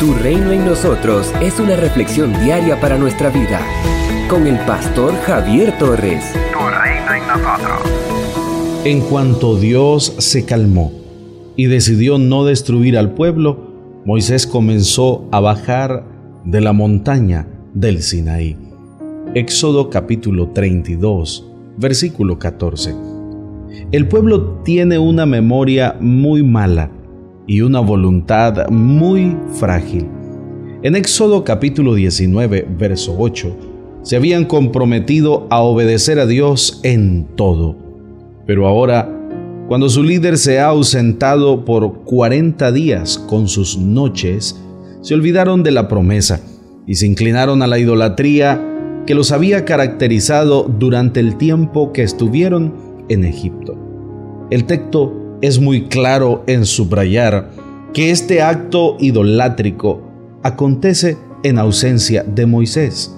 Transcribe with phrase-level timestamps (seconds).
[0.00, 3.60] Tu reino en nosotros es una reflexión diaria para nuestra vida.
[4.30, 6.24] Con el pastor Javier Torres.
[6.52, 7.80] Tu reino en nosotros.
[8.84, 10.92] En cuanto Dios se calmó
[11.56, 13.72] y decidió no destruir al pueblo,
[14.04, 16.04] Moisés comenzó a bajar
[16.44, 18.56] de la montaña del Sinaí.
[19.34, 21.44] Éxodo capítulo 32,
[21.76, 22.94] versículo 14.
[23.90, 26.92] El pueblo tiene una memoria muy mala
[27.48, 30.06] y una voluntad muy frágil.
[30.82, 33.56] En Éxodo capítulo 19, verso 8,
[34.02, 37.74] se habían comprometido a obedecer a Dios en todo.
[38.46, 39.12] Pero ahora,
[39.66, 44.62] cuando su líder se ha ausentado por 40 días con sus noches,
[45.00, 46.40] se olvidaron de la promesa
[46.86, 48.62] y se inclinaron a la idolatría
[49.06, 52.74] que los había caracterizado durante el tiempo que estuvieron
[53.08, 53.76] en Egipto.
[54.50, 57.50] El texto es muy claro en subrayar
[57.94, 60.02] que este acto idolátrico
[60.42, 63.14] acontece en ausencia de Moisés,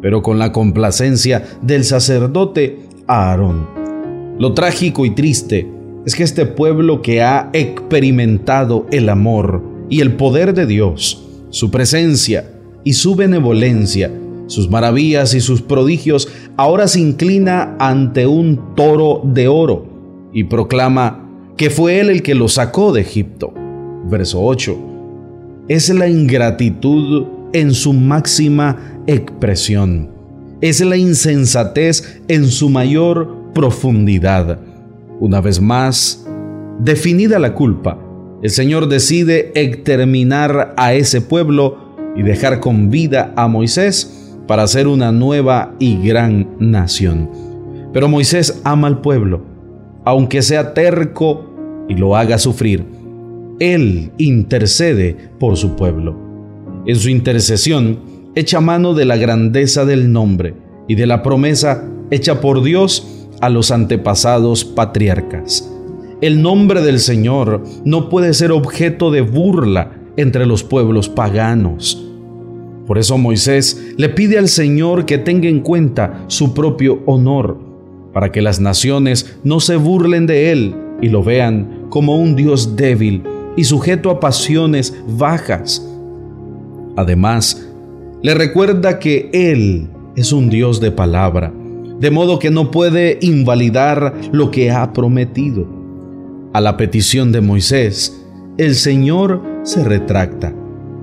[0.00, 3.68] pero con la complacencia del sacerdote Aarón.
[4.38, 5.70] Lo trágico y triste
[6.04, 11.70] es que este pueblo que ha experimentado el amor y el poder de Dios, su
[11.70, 12.52] presencia
[12.84, 14.12] y su benevolencia,
[14.46, 19.86] sus maravillas y sus prodigios, ahora se inclina ante un toro de oro
[20.32, 21.25] y proclama
[21.56, 23.52] que fue Él el que lo sacó de Egipto.
[24.08, 24.76] Verso 8.
[25.68, 30.10] Es la ingratitud en su máxima expresión.
[30.60, 34.58] Es la insensatez en su mayor profundidad.
[35.18, 36.26] Una vez más,
[36.78, 37.98] definida la culpa,
[38.42, 44.86] el Señor decide exterminar a ese pueblo y dejar con vida a Moisés para hacer
[44.86, 47.30] una nueva y gran nación.
[47.92, 49.56] Pero Moisés ama al pueblo
[50.06, 51.45] aunque sea terco
[51.88, 52.84] y lo haga sufrir.
[53.58, 56.16] Él intercede por su pueblo.
[56.86, 57.98] En su intercesión,
[58.34, 60.54] echa mano de la grandeza del nombre
[60.88, 65.72] y de la promesa hecha por Dios a los antepasados patriarcas.
[66.20, 72.02] El nombre del Señor no puede ser objeto de burla entre los pueblos paganos.
[72.86, 77.58] Por eso Moisés le pide al Señor que tenga en cuenta su propio honor
[78.12, 82.76] para que las naciones no se burlen de él y lo vean como un Dios
[82.76, 83.22] débil
[83.56, 85.86] y sujeto a pasiones bajas.
[86.96, 87.66] Además,
[88.22, 91.52] le recuerda que Él es un Dios de palabra,
[92.00, 95.66] de modo que no puede invalidar lo que ha prometido.
[96.52, 98.22] A la petición de Moisés,
[98.56, 100.54] el Señor se retracta,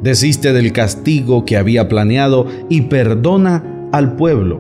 [0.01, 4.59] desiste del castigo que había planeado y perdona al pueblo.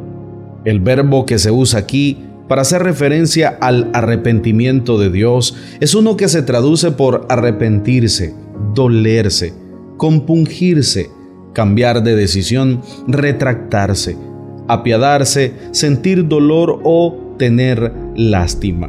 [0.65, 2.19] El verbo que se usa aquí
[2.53, 8.35] para hacer referencia al arrepentimiento de Dios es uno que se traduce por arrepentirse,
[8.75, 9.55] dolerse,
[9.97, 11.09] compungirse,
[11.53, 14.19] cambiar de decisión, retractarse,
[14.67, 18.87] apiadarse, sentir dolor o tener lástima.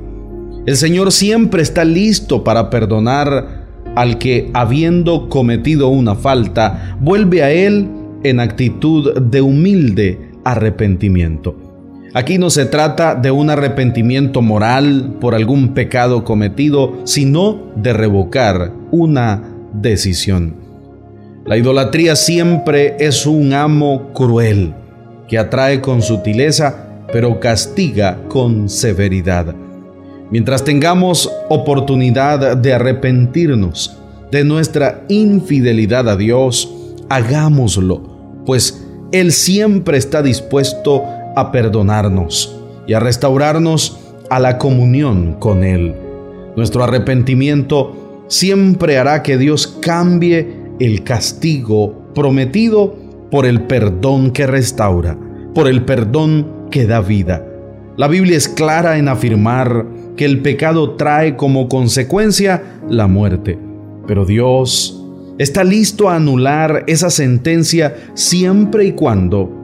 [0.66, 3.64] El Señor siempre está listo para perdonar
[3.96, 7.88] al que, habiendo cometido una falta, vuelve a Él
[8.24, 11.63] en actitud de humilde arrepentimiento.
[12.16, 18.70] Aquí no se trata de un arrepentimiento moral por algún pecado cometido, sino de revocar
[18.92, 19.42] una
[19.72, 20.54] decisión.
[21.44, 24.72] La idolatría siempre es un amo cruel
[25.26, 29.52] que atrae con sutileza, pero castiga con severidad.
[30.30, 33.98] Mientras tengamos oportunidad de arrepentirnos
[34.30, 36.72] de nuestra infidelidad a Dios,
[37.08, 41.02] hagámoslo, pues Él siempre está dispuesto
[41.36, 43.98] a perdonarnos y a restaurarnos
[44.30, 45.94] a la comunión con Él.
[46.56, 52.94] Nuestro arrepentimiento siempre hará que Dios cambie el castigo prometido
[53.30, 55.18] por el perdón que restaura,
[55.54, 57.44] por el perdón que da vida.
[57.96, 59.86] La Biblia es clara en afirmar
[60.16, 63.58] que el pecado trae como consecuencia la muerte,
[64.06, 65.00] pero Dios
[65.38, 69.63] está listo a anular esa sentencia siempre y cuando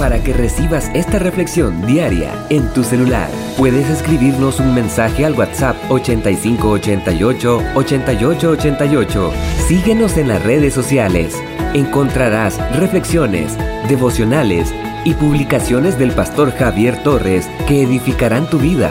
[0.00, 5.76] Para que recibas esta reflexión diaria en tu celular, puedes escribirnos un mensaje al WhatsApp
[5.90, 9.32] 8588 8888.
[9.68, 11.36] Síguenos en las redes sociales.
[11.74, 13.58] Encontrarás reflexiones,
[13.90, 14.72] devocionales
[15.04, 18.90] y publicaciones del pastor Javier Torres que edificarán tu vida.